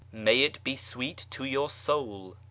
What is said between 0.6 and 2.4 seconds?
be sweet to your soul